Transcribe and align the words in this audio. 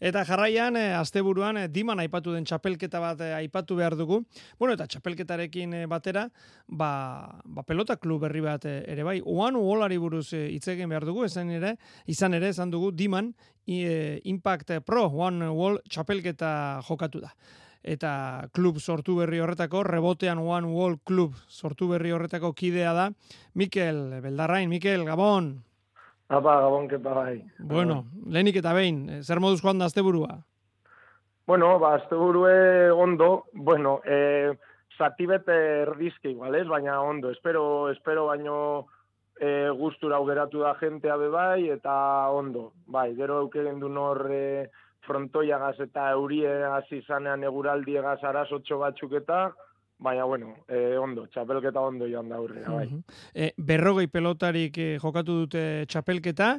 Eta 0.00 0.24
jarraian, 0.24 0.76
e, 0.80 0.94
asteburuan, 0.96 1.58
e, 1.60 1.66
diman 1.68 2.00
aipatu 2.00 2.32
den 2.32 2.46
txapelketa 2.48 3.02
bat 3.02 3.20
e, 3.20 3.34
aipatu 3.36 3.76
behar 3.76 3.98
dugu. 3.98 4.22
Bueno, 4.58 4.72
eta 4.72 4.86
txapelketarekin 4.88 5.76
batera, 5.92 6.24
ba, 6.66 6.90
ba 7.44 7.64
pelota 7.68 7.98
klub 8.00 8.24
berri 8.24 8.40
bat 8.40 8.64
ere 8.64 9.04
bai. 9.04 9.18
Oan 9.20 9.60
uolari 9.60 10.00
buruz 10.00 10.30
hitz 10.32 10.66
egin 10.72 10.88
behar 10.88 11.04
dugu, 11.04 11.26
esan 11.28 11.52
ere, 11.52 11.74
izan 12.08 12.34
ere, 12.34 12.48
esan 12.48 12.72
dugu, 12.72 12.90
diman, 12.96 13.34
Impact 13.70 14.72
Pro 14.82 15.04
One 15.06 15.50
Wall 15.54 15.76
txapelketa 15.86 16.80
jokatu 16.88 17.20
da 17.22 17.30
eta 17.82 18.48
klub 18.52 18.78
sortu 18.80 19.14
berri 19.16 19.40
horretako, 19.40 19.82
rebotean 19.86 20.38
One 20.38 20.68
Wall 20.68 20.98
Club 21.04 21.36
sortu 21.48 21.88
berri 21.88 22.12
horretako 22.12 22.52
kidea 22.52 22.92
da, 22.92 23.10
Mikel 23.54 24.20
Beldarrain, 24.20 24.68
Mikel, 24.68 25.06
Gabon! 25.08 25.69
Apa, 26.30 26.60
Gabon, 26.62 26.86
kepa 26.86 27.10
bai. 27.14 27.40
Bueno, 27.58 28.04
lehenik 28.30 28.60
eta 28.60 28.70
behin, 28.76 29.08
eh, 29.10 29.22
zer 29.22 29.40
moduz 29.42 29.58
joan 29.64 29.80
da 29.82 29.88
azte 29.90 30.02
burua? 30.06 30.38
Bueno, 31.50 31.72
ba, 31.82 31.96
azte 31.96 32.14
burue 32.14 32.92
ondo, 32.94 33.46
bueno, 33.52 33.98
e, 34.06 34.54
zati 34.96 35.26
bete 35.26 35.56
erdizke 35.82 36.30
igual, 36.30 36.54
ez? 36.54 36.68
baina 36.68 37.00
ondo, 37.02 37.32
espero, 37.34 37.90
espero 37.90 38.26
baino 38.26 38.86
e, 39.40 39.70
gustura 39.74 40.20
augeratu 40.20 40.60
da 40.62 40.76
jentea 40.78 41.16
bai, 41.16 41.68
eta 41.70 42.30
ondo, 42.30 42.74
bai, 42.86 43.16
gero 43.16 43.40
eukegen 43.40 43.80
du 43.80 43.88
nor 43.88 44.28
e, 44.30 44.70
frontoiagaz 45.08 45.80
eta 45.80 46.12
eurie 46.12 46.62
hasi 46.62 47.02
zanean 47.08 47.42
eguraldiegaz 47.42 48.22
arazotxo 48.22 48.78
batzuk 48.78 49.18
eta, 49.18 49.50
baina 50.00 50.24
bueno, 50.24 50.54
e, 50.66 50.96
ondo, 50.96 51.26
txapelketa 51.28 51.80
ondo 51.84 52.08
joan 52.08 52.30
da 52.32 52.38
aurrera, 52.40 52.72
bai. 52.72 52.88
E, 53.34 53.50
berrogei 53.56 54.08
pelotarik 54.08 54.78
e, 54.80 54.86
jokatu 55.02 55.36
dute 55.42 55.64
txapelketa, 55.92 56.54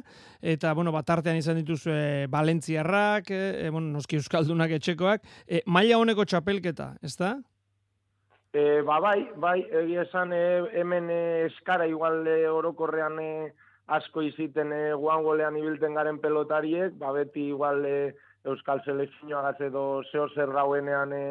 eta, 0.54 0.72
bueno, 0.78 0.94
batartean 0.94 1.40
izan 1.40 1.58
dituzu 1.58 1.90
e, 1.90 2.02
Balentziarrak, 2.30 3.32
e, 3.34 3.70
bueno, 3.70 3.90
noski 3.98 4.20
euskaldunak 4.20 4.76
etxekoak, 4.78 5.26
e, 5.46 5.64
maila 5.66 5.98
honeko 5.98 6.24
txapelketa, 6.24 6.92
ez 7.02 7.16
da? 7.18 7.34
E, 8.54 8.82
ba, 8.86 9.00
bai, 9.02 9.18
bai, 9.42 9.58
egia 9.82 10.06
esan 10.06 10.32
e, 10.36 10.42
hemen 10.78 11.10
e, 11.10 11.22
eskara 11.48 11.88
igual 11.90 12.22
e, 12.28 12.44
orokorrean 12.46 13.18
e, 13.18 13.32
asko 13.90 14.22
iziten 14.22 14.70
e, 14.76 14.82
guan 14.94 15.26
golean 15.26 15.58
ibilten 15.58 15.98
garen 15.98 16.22
pelotariek, 16.22 16.94
ba, 17.00 17.10
beti 17.16 17.48
igual 17.50 17.82
e, 17.88 17.96
Euskal 18.44 18.82
Selekzioa 18.84 19.52
edo 19.62 20.02
zeo 20.10 20.28
zer 20.34 20.50
dauenean 20.54 21.12
e, 21.14 21.24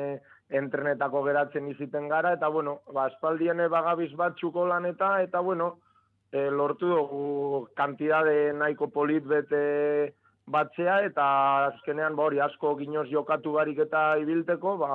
entrenetako 0.51 1.23
geratzen 1.23 1.69
iziten 1.71 2.09
gara, 2.11 2.33
eta 2.37 2.49
bueno, 2.49 2.79
ba, 2.93 3.07
espaldien 3.07 3.59
e, 3.59 3.67
bagabiz 3.71 4.11
bat 4.19 4.35
txuko 4.39 4.65
lan 4.67 4.85
eta, 4.89 5.13
eta 5.23 5.39
bueno, 5.39 5.75
e, 6.31 6.49
lortu 6.49 6.89
dugu 6.91 7.67
kantidade 7.75 8.51
nahiko 8.59 8.89
polit 8.91 9.27
bete 9.27 10.13
batzea, 10.51 11.01
eta 11.07 11.27
azkenean 11.71 12.15
ba, 12.15 12.27
hori 12.27 12.41
asko 12.43 12.75
ginoz 12.79 13.07
jokatu 13.11 13.55
barik 13.59 13.79
eta 13.87 14.17
ibilteko, 14.23 14.75
ba, 14.81 14.91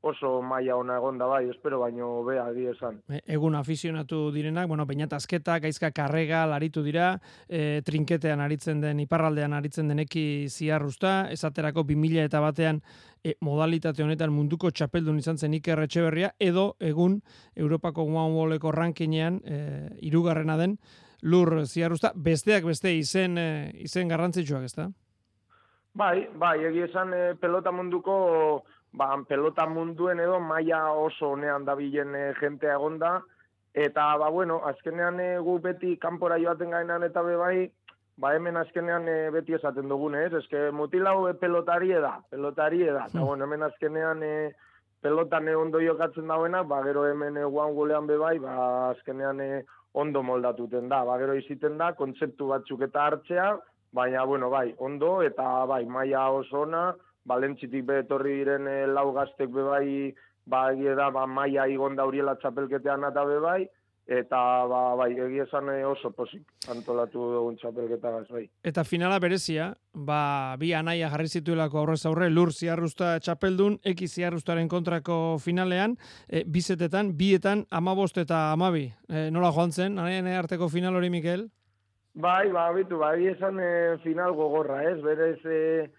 oso 0.00 0.40
maila 0.42 0.76
ona 0.78 0.96
egon 0.96 1.18
da 1.18 1.26
bai, 1.26 1.48
espero 1.50 1.80
baino 1.80 2.22
bea 2.24 2.46
di 2.54 2.66
esan. 2.70 3.00
E, 3.10 3.20
egun 3.34 3.56
afizionatu 3.58 4.28
direnak, 4.34 4.68
bueno, 4.70 4.86
bainat 4.86 5.12
azketa, 5.16 5.58
gaizka 5.58 5.90
karrega, 5.90 6.44
laritu 6.46 6.84
dira, 6.86 7.16
e, 7.48 7.82
trinketean 7.84 8.40
aritzen 8.40 8.80
den, 8.80 9.00
iparraldean 9.02 9.56
aritzen 9.58 9.90
deneki 9.90 10.46
ziarruzta, 10.48 11.30
esaterako 11.34 11.82
2000 11.88 12.28
eta 12.28 12.40
batean 12.44 12.80
e, 13.24 13.34
modalitate 13.40 14.06
honetan 14.06 14.32
munduko 14.34 14.70
txapeldun 14.70 15.18
izan 15.18 15.38
zen 15.38 15.58
Iker 15.58 15.82
Etxeberria, 15.82 16.32
edo 16.38 16.70
egun 16.78 17.20
Europako 17.56 18.06
One 18.06 18.38
Walleko 18.38 18.72
rankinean, 18.72 19.42
e, 19.44 19.60
irugarrena 20.06 20.56
den, 20.60 20.78
lur 21.22 21.64
ziarruzta, 21.66 22.12
besteak 22.14 22.64
beste 22.64 22.94
izen, 22.94 23.38
e, 23.38 23.50
izen 23.82 24.08
garrantzitsuak 24.08 24.70
ez 24.70 24.74
da? 24.76 24.88
Bai, 25.98 26.28
bai, 26.38 26.60
egia 26.68 26.86
esan 26.86 27.10
e, 27.16 27.22
pelota 27.40 27.72
munduko 27.74 28.62
ba, 28.92 29.10
pelota 29.28 29.66
munduen 29.66 30.20
edo 30.20 30.40
maila 30.40 30.92
oso 30.92 31.32
honean 31.32 31.64
dabilen 31.64 32.14
e, 32.14 32.22
jentea 32.40 32.74
egonda, 32.74 33.18
eta, 33.74 34.16
ba, 34.16 34.28
bueno, 34.30 34.62
azkenean 34.66 35.20
e, 35.20 35.28
gu 35.38 35.58
beti 35.62 35.96
kanpora 36.00 36.38
joaten 36.40 36.70
gainan 36.70 37.04
eta 37.06 37.22
be 37.22 37.36
bai, 37.36 37.70
ba, 38.16 38.34
hemen 38.34 38.56
azkenean 38.56 39.08
e, 39.08 39.18
beti 39.34 39.54
esaten 39.54 39.88
dugun, 39.88 40.16
ez? 40.18 40.32
Eske 40.40 40.68
mutilau 40.74 41.28
e, 41.28 41.34
pelotari 41.38 41.92
eda, 41.94 42.16
pelotari 42.30 42.82
eda, 42.82 43.06
eta, 43.06 43.20
hmm. 43.20 43.26
bueno, 43.26 43.44
hemen 43.44 43.66
azkenean 43.68 44.22
e, 44.22 44.34
pelotan 45.02 45.48
e, 45.48 45.56
ondo 45.56 45.82
jokatzen 45.84 46.26
dauena, 46.30 46.62
ba, 46.62 46.82
gero 46.86 47.06
hemen 47.06 47.36
e, 47.36 47.44
guan 47.44 47.74
gulean 47.76 48.08
be 48.08 48.16
bai, 48.18 48.38
ba, 48.42 48.54
azkenean 48.90 49.42
e, 49.44 49.50
ondo 49.98 50.22
moldatuten 50.22 50.88
da, 50.88 51.04
ba, 51.04 51.18
gero 51.20 51.36
iziten 51.38 51.78
da, 51.78 51.92
kontzeptu 51.98 52.48
batzuk 52.50 52.82
eta 52.88 53.06
hartzea, 53.06 53.52
baina, 53.94 54.24
bueno, 54.24 54.50
bai, 54.50 54.72
ondo, 54.84 55.20
eta, 55.22 55.64
bai, 55.70 55.84
maila 55.86 56.28
oso 56.40 56.64
ona, 56.66 56.88
Balentzitik 57.28 57.84
be 57.86 58.02
etorri 58.04 58.38
diren 58.40 58.68
e, 58.70 58.78
lau 58.88 59.10
gaztek 59.16 59.50
be 59.52 59.64
bai, 59.66 59.88
ba, 60.48 60.70
da, 60.74 61.10
ba, 61.10 61.26
maia 61.26 61.66
igon 61.68 61.96
da 61.96 62.06
huriela 62.08 62.38
txapelketean 62.40 63.04
eta 63.10 63.24
be 63.28 63.38
bai, 63.44 63.60
eta 64.08 64.38
ba, 64.64 64.80
bai, 64.96 65.10
egia 65.20 65.44
esan 65.44 65.68
eh, 65.68 65.82
oso 65.84 66.10
posik 66.16 66.68
antolatu 66.72 67.26
dugun 67.34 67.58
txapelketa 67.60 68.12
gaz, 68.14 68.24
bai. 68.32 68.46
Eta 68.64 68.84
finala 68.88 69.18
berezia, 69.20 69.68
ba, 69.92 70.56
bi 70.60 70.72
anaia 70.72 71.10
jarri 71.12 71.28
zituelako 71.28 71.82
aurrez 71.82 72.00
aurre, 72.08 72.30
lur 72.32 72.52
ziarruzta 72.52 73.18
txapeldun, 73.20 73.78
eki 73.92 74.08
ziarruztaren 74.08 74.70
kontrako 74.72 75.36
finalean, 75.44 75.98
e, 76.26 76.46
bizetetan, 76.48 77.12
bietan, 77.20 77.66
amabost 77.70 78.18
eta 78.24 78.48
amabi. 78.54 78.88
E, 79.08 79.28
nola 79.34 79.52
joan 79.52 79.76
zen, 79.76 80.00
anaien 80.00 80.32
arteko 80.32 80.72
final 80.72 80.96
hori, 80.96 81.12
Mikel? 81.12 81.50
Bai, 82.18 82.48
ba, 82.50 82.70
bitu, 82.72 82.96
bai, 82.98 83.28
esan 83.28 83.60
e, 83.60 83.72
final 84.02 84.32
gogorra, 84.34 84.80
ez, 84.88 84.96
berez, 85.04 85.38
e, 85.44 85.90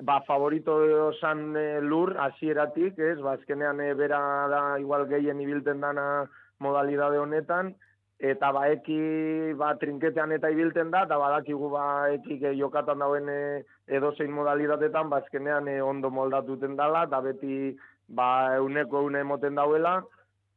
ba, 0.00 0.22
favorito 0.26 1.12
san 1.20 1.56
e, 1.56 1.80
lur, 1.80 2.16
hasieratik, 2.18 2.98
ez, 2.98 3.18
ba, 3.20 3.34
azkenean 3.38 3.80
e, 3.80 3.92
bera 3.94 4.20
da 4.48 4.62
igual 4.78 5.06
gehien 5.08 5.40
ibilten 5.40 5.80
dana 5.80 6.28
modalidade 6.58 7.18
honetan, 7.18 7.74
eta 8.18 8.50
ba, 8.52 8.66
eki, 8.74 9.54
ba, 9.58 9.74
trinketean 9.78 10.32
eta 10.34 10.50
ibilten 10.50 10.90
da, 10.90 11.04
eta 11.06 11.18
badakigu 11.18 11.70
ba, 11.70 12.10
eki 12.14 12.38
jokatan 12.58 12.98
dauen 13.04 13.28
e, 13.30 13.64
edozein 13.86 14.32
modalidatetan, 14.34 15.10
ba, 15.10 15.22
azkenean 15.22 15.68
e, 15.68 15.80
ondo 15.82 16.10
moldatuten 16.10 16.76
dala, 16.76 17.06
eta 17.06 17.20
beti, 17.24 17.76
ba, 18.08 18.56
euneko 18.58 19.04
eune 19.04 19.24
moten 19.24 19.58
dauela, 19.58 20.00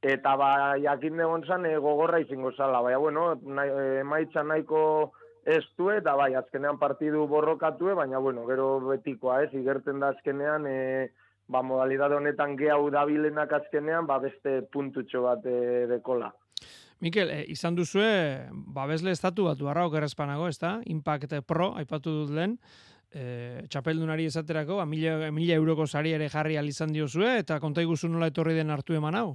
eta 0.02 0.36
ba, 0.38 0.52
jakin 0.82 1.20
egon 1.20 1.46
zan, 1.46 1.66
e, 1.66 1.78
gogorra 1.78 2.22
izango 2.22 2.54
zala, 2.58 2.82
baina, 2.82 3.02
bueno, 3.02 3.26
nahi, 3.46 3.70
e, 3.70 4.04
maitza 4.04 4.44
nahiko, 4.44 5.12
ez 5.46 5.64
du 5.78 5.90
eta 5.90 6.14
bai, 6.16 6.34
azkenean 6.36 6.80
partidu 6.80 7.26
borrokatu, 7.28 7.96
baina 7.96 8.20
bueno, 8.20 8.46
gero 8.48 8.80
betikoa 8.86 9.42
ez, 9.46 9.50
igerten 9.58 10.00
da 10.00 10.12
azkenean, 10.16 10.68
e, 10.68 11.10
ba, 11.52 11.64
modalidade 11.66 12.16
honetan 12.16 12.56
gehau 12.60 12.90
dabilenak 12.94 13.52
azkenean, 13.62 14.08
ba, 14.08 14.20
beste 14.22 14.62
puntutxo 14.72 15.26
bat 15.26 15.46
e, 15.46 15.88
dekola. 15.90 16.32
Mikel, 17.02 17.32
e, 17.34 17.44
izan 17.50 17.76
duzue, 17.76 18.48
babesle 18.52 19.12
estatu 19.12 19.50
batu 19.50 19.70
arra 19.70 19.88
okerrezpanago, 19.90 20.48
ez 20.48 20.60
da? 20.62 20.78
Impact 20.86 21.40
Pro, 21.50 21.72
aipatu 21.82 22.14
dut 22.22 22.36
lehen, 22.38 22.58
e, 23.12 23.66
txapeldunari 23.70 24.28
esaterako, 24.30 24.80
a 24.82 24.86
mila, 24.86 25.32
mila 25.34 25.58
euroko 25.58 25.88
sari 25.88 26.14
ere 26.14 26.30
jarri 26.30 26.58
alizan 26.62 26.94
diozue, 26.94 27.40
eta 27.42 27.60
konta 27.60 27.82
iguzu 27.82 28.10
nola 28.10 28.30
etorri 28.30 28.54
den 28.58 28.70
hartu 28.70 28.98
eman 28.98 29.18
hau? 29.18 29.32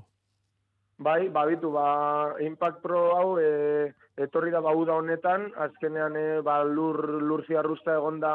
Bai, 0.98 1.28
babitu, 1.28 1.70
ba, 1.72 2.32
Impact 2.40 2.80
Pro 2.80 3.00
hau 3.12 3.36
e, 3.36 3.92
etorri 4.16 4.48
da 4.50 4.62
bauda 4.64 4.94
honetan, 4.96 5.50
azkenean 5.60 6.16
e, 6.16 6.24
ba, 6.40 6.62
lur, 6.64 6.96
lur 7.20 7.42
ziarruzta 7.44 7.98
egon 7.98 8.16
da 8.22 8.32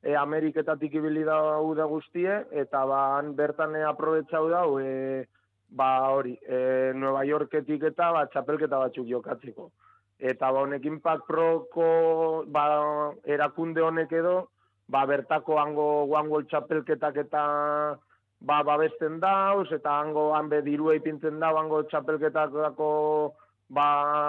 e, 0.00 0.14
Ameriketatik 0.16 0.96
ibili 0.96 1.26
da 1.28 1.36
da 1.76 1.84
guztie, 1.84 2.46
eta 2.52 2.86
ba, 2.86 3.20
bertan 3.36 3.76
e, 3.76 3.84
aprobetsau 3.84 4.48
da, 4.48 4.64
e, 4.80 5.26
ba, 5.68 6.08
hori, 6.16 6.38
e, 6.48 6.92
Nueva 6.96 7.22
Yorketik 7.24 7.84
eta 7.92 8.10
ba, 8.16 8.24
txapelketa 8.32 8.80
batzuk 8.80 9.06
jokatzeko. 9.06 9.70
Eta 10.18 10.50
ba, 10.50 10.64
honek 10.64 10.86
Impact 10.88 11.28
Proko 11.28 12.44
ba, 12.48 12.64
erakunde 13.28 13.84
honek 13.84 14.12
edo, 14.12 14.48
ba, 14.88 15.04
bertako 15.04 15.60
hango 15.60 16.06
guango 16.08 16.40
txapelketak 16.48 17.26
eta 17.28 17.44
ba, 18.40 18.62
babesten 18.64 19.20
dauz, 19.20 19.68
eta 19.72 19.98
hango 20.00 20.30
hanbe 20.34 20.62
dirua 20.64 20.96
ipintzen 20.96 21.40
da, 21.40 21.52
hango 21.56 21.82
txapelketakako 21.90 22.90
ba, 23.68 23.86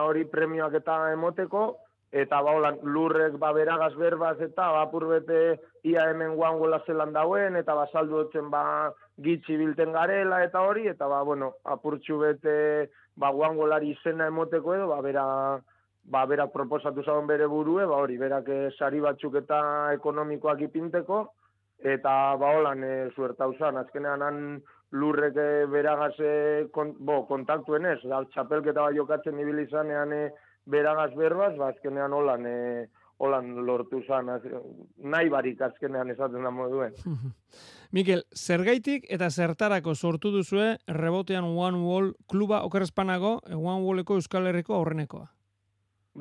hori 0.07 0.25
premioak 0.29 0.75
eta 0.81 0.97
emoteko, 1.13 1.63
eta 2.11 2.41
ba, 2.43 2.55
holan, 2.57 2.79
lurrek 2.83 3.37
ba, 3.39 3.53
beragaz 3.55 3.93
berbaz 3.95 4.37
eta 4.43 4.67
ba, 4.75 4.85
bete 4.91 5.59
ia 5.83 6.09
hemen 6.11 6.35
guango 6.35 6.67
zelan 6.85 7.13
dauen, 7.13 7.55
eta 7.55 7.75
ba, 7.75 7.87
saldu 7.91 8.23
dutzen 8.23 8.49
ba, 8.51 8.91
gitsi 9.17 9.57
bilten 9.57 9.93
garela 9.93 10.43
eta 10.43 10.61
hori, 10.61 10.87
eta 10.87 11.07
ba, 11.07 11.23
bueno, 11.23 11.55
apurtxu 11.63 12.19
bete 12.19 12.89
ba, 13.15 13.31
guango 13.31 13.65
lari 13.65 13.91
izena 13.91 14.27
emoteko 14.27 14.75
edo, 14.75 14.87
ba, 14.87 15.01
bera, 15.01 15.25
ba, 16.03 16.25
berak 16.25 16.51
proposatu 16.51 17.03
zauen 17.03 17.27
bere 17.27 17.47
burue, 17.47 17.85
ba, 17.85 17.95
hori, 17.95 18.17
berak 18.17 18.49
eh, 18.49 18.69
sari 18.77 18.99
batzuk 18.99 19.35
eta 19.35 19.93
ekonomikoak 19.93 20.67
ipinteko, 20.67 21.25
eta 21.83 22.35
ba 22.37 22.53
holan 22.57 22.83
e, 22.83 22.93
zuerta 23.15 23.47
usan, 23.47 23.77
azkenean 23.77 24.21
han 24.21 24.39
lurrek 24.91 25.35
beragaz 25.71 26.13
e, 26.19 26.33
kon, 26.71 26.95
bo, 26.99 27.25
kontaktuen 27.27 27.85
ez, 27.85 27.99
da, 28.03 28.23
txapelketa 28.33 28.87
bai 28.87 28.95
jokatzen 28.97 29.39
ibili 29.39 29.67
zanean 29.69 30.13
e, 30.13 30.23
beragaz 30.65 31.11
berbaz, 31.17 31.55
ba, 31.57 31.71
azkenean 31.73 32.13
holan 32.13 32.45
e, 32.45 32.57
holan 33.21 33.53
lortu 33.65 34.01
zan, 34.07 34.31
nahi 35.13 35.29
barik 35.29 35.61
azkenean 35.61 36.09
esaten 36.13 36.43
da 36.43 36.51
moduen. 36.53 36.95
Mikel, 37.95 38.23
zergaitik 38.33 39.05
eta 39.11 39.27
zertarako 39.29 39.93
sortu 39.95 40.31
duzue 40.31 40.77
rebotean 40.87 41.43
One 41.43 41.83
Wall 41.83 42.13
kluba 42.31 42.61
okerrezpanago 42.67 43.39
One 43.51 43.81
Walleko 43.83 44.15
Euskal 44.15 44.47
Herriko 44.47 44.77
aurrenekoa? 44.77 45.27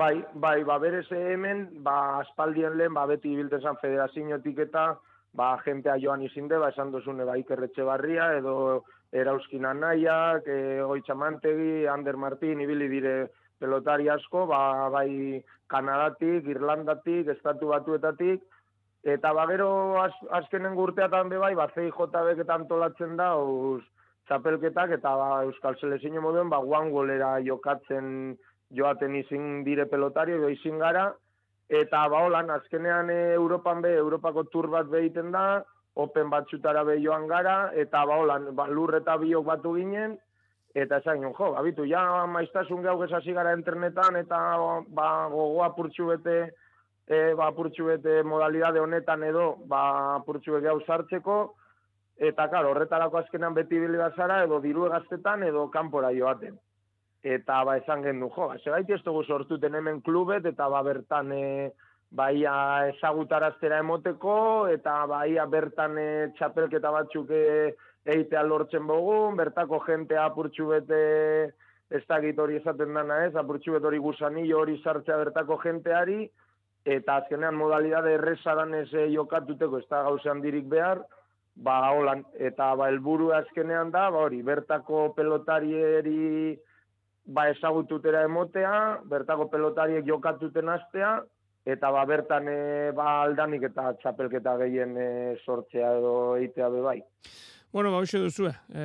Bai, 0.01 0.17
bai, 0.35 0.63
ba, 0.65 0.79
berez 0.79 1.07
hemen, 1.11 1.65
ba, 1.83 2.21
aspaldien 2.21 2.77
lehen, 2.79 2.95
ba, 2.95 3.07
beti 3.11 3.33
biltezan 3.35 3.79
federazioetik 3.81 4.61
eta, 4.67 4.85
ba, 5.33 5.57
jentea 5.65 5.97
joan 6.03 6.23
izinde, 6.23 6.59
ba, 6.59 6.71
esan 6.75 6.91
duzune, 6.93 7.25
ba, 7.25 7.37
ikerretxe 7.39 7.85
barria, 7.87 8.33
edo 8.39 8.85
erauskin 9.13 9.67
anaiak, 9.67 10.47
e, 10.47 10.81
oitxamantegi, 10.83 11.87
Ander 11.91 12.17
Martin, 12.17 12.61
ibili 12.61 12.89
dire 12.89 13.15
pelotari 13.61 14.09
asko, 14.09 14.47
ba, 14.51 14.89
bai, 14.91 15.43
Kanadatik, 15.71 16.49
Irlandatik, 16.51 17.29
Estatu 17.37 17.71
Batuetatik, 17.71 18.43
eta 19.05 19.33
ba, 19.33 19.47
gero 19.47 19.71
az, 20.03 20.13
azkenen 20.41 20.75
gurteatan 20.75 21.31
be 21.31 21.39
bai, 21.39 21.55
ba, 21.55 21.71
CIJB 21.75 22.45
eta 22.45 22.59
antolatzen 22.59 23.17
da, 23.21 23.33
uz, 23.39 23.83
txapelketak, 24.29 24.97
eta 24.99 25.15
ba, 25.17 25.31
Euskal 25.47 25.79
Selezio 25.81 26.23
moduen, 26.23 26.51
ba, 26.51 26.59
guangolera 26.65 27.39
jokatzen, 27.47 28.37
joaten 28.71 29.17
izin 29.19 29.65
dire 29.67 29.87
pelotari 29.91 30.37
edo 30.37 30.51
izin 30.53 30.79
gara, 30.79 31.11
eta 31.71 32.09
ba 32.11 32.25
holan, 32.27 32.51
azkenean 32.51 33.11
e, 33.15 33.19
Europan 33.35 33.81
be, 33.83 33.93
Europako 33.95 34.45
tur 34.51 34.67
bat 34.73 34.89
behiten 34.91 35.31
da, 35.31 35.63
open 35.95 36.31
batzutara 36.31 36.83
be 36.85 36.99
joan 37.03 37.29
gara, 37.31 37.71
eta 37.79 38.03
ba 38.07 38.17
holan, 38.19 38.49
ba, 38.59 38.67
lur 38.67 38.97
eta 38.99 39.17
biok 39.23 39.47
batu 39.47 39.77
ginen, 39.79 40.17
eta 40.75 40.99
esan 40.99 41.23
jo, 41.23 41.53
abitu, 41.59 41.87
ja 41.87 42.27
maiztasun 42.27 42.83
gau 42.83 42.97
gesasi 43.05 43.33
gara 43.33 43.55
internetan, 43.55 44.19
eta 44.19 44.41
ba, 44.89 45.29
gogoa 45.31 45.71
purtsu 45.77 46.11
bete, 46.11 46.39
e, 47.07 47.21
ba, 47.39 47.53
purtsu 47.55 47.87
bete 47.87 48.23
modalidade 48.27 48.83
honetan 48.83 49.23
edo, 49.23 49.55
ba, 49.71 50.19
purtsu 50.27 50.59
bete 50.59 50.67
gau 50.67 50.81
sartzeko, 50.87 51.39
eta 52.19 52.49
karo, 52.51 52.75
horretarako 52.75 53.23
azkenean 53.23 53.55
beti 53.55 53.79
bilibazara, 53.79 54.43
edo 54.49 54.59
diru 54.61 54.91
egaztetan, 54.91 55.47
edo 55.47 55.69
kanpora 55.71 56.11
joaten 56.19 56.59
eta 57.23 57.63
ba 57.65 57.77
esan 57.77 58.03
gendu 58.03 58.31
jo, 58.35 58.49
segaiti 58.65 58.95
ez 58.97 59.03
dugu 59.05 59.23
sortuten 59.25 59.75
hemen 59.75 60.01
klubet, 60.01 60.47
eta 60.47 60.69
ba 60.69 60.83
bertan 60.83 61.33
e, 61.33 61.71
baia 62.11 62.89
ezagutaraztera 62.91 63.79
emoteko, 63.85 64.67
eta 64.73 65.05
baia 65.07 65.47
bertan 65.47 65.99
e, 65.99 66.11
txapelketa 66.39 66.91
batzuk 66.91 67.31
eitea 67.31 68.43
lortzen 68.43 68.87
bogun, 68.87 69.37
bertako 69.37 69.83
jente 69.87 70.17
apurtxu 70.17 70.71
bete 70.73 71.03
ez 71.91 72.05
dakit 72.09 72.39
hori 72.39 72.57
esaten 72.57 72.95
dana 72.95 73.25
ez, 73.27 73.35
apurtxu 73.37 73.77
hori 73.77 73.99
gusanillo 73.99 74.61
hori 74.61 74.81
sartzea 74.83 75.19
bertako 75.19 75.59
jenteari, 75.65 76.31
eta 76.87 77.17
azkenean 77.21 77.55
modalidade 77.55 78.15
errezadan 78.17 78.75
ez 78.75 78.89
e, 78.95 79.11
jokatuteko, 79.13 79.79
ez 79.79 79.89
da 79.91 80.03
gauzean 80.09 80.41
dirik 80.41 80.69
behar, 80.73 81.05
ba 81.57 81.91
holan, 81.93 82.25
eta 82.39 82.75
ba 82.75 82.89
helburu 82.89 83.35
azkenean 83.37 83.91
da, 83.93 84.09
ba 84.11 84.25
hori, 84.25 84.41
bertako 84.43 85.11
pelotarieri 85.13 86.57
ba 87.25 87.49
ezagututera 87.51 88.25
emotea, 88.27 89.01
bertako 89.05 89.49
pelotariek 89.51 90.07
jokatuten 90.07 90.69
astea, 90.69 91.21
eta 91.67 91.91
ba 91.93 92.05
bertan 92.09 92.49
e, 92.49 92.59
ba 92.97 93.21
aldanik 93.23 93.69
eta 93.71 93.93
txapelketa 94.01 94.57
gehien 94.65 94.97
e, 94.97 95.09
sortzea 95.45 95.93
edo 95.99 96.15
eitea 96.41 96.69
be 96.73 96.81
bai. 96.85 96.99
Bueno, 97.73 97.93
ba, 97.93 98.01
duzu, 98.03 98.49
e, 98.75 98.85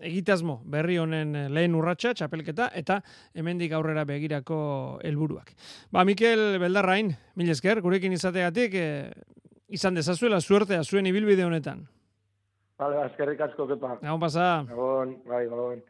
egitazmo 0.00 0.62
berri 0.64 0.96
honen 0.96 1.34
lehen 1.52 1.74
urratsa 1.76 2.14
txapelketa, 2.16 2.70
eta 2.72 3.02
hemendik 3.34 3.74
aurrera 3.76 4.06
begirako 4.08 4.98
helburuak. 5.04 5.52
Ba, 5.92 6.06
Mikel 6.08 6.56
Beldarrain, 6.62 7.12
mil 7.36 7.52
esker, 7.52 7.82
gurekin 7.84 8.16
izategatik, 8.16 8.74
e, 8.74 9.12
izan 9.68 9.98
dezazuela 9.98 10.40
suertea 10.40 10.80
zuen 10.84 11.06
ibilbide 11.06 11.44
honetan. 11.44 11.84
Vale, 12.78 13.04
eskerrik 13.10 13.40
asko, 13.44 13.66
kepa. 13.74 13.98
Gabon 14.00 14.20
pasa. 14.22 14.48
Gabon, 14.70 15.16
bai, 15.28 15.44
gabon. 15.50 15.84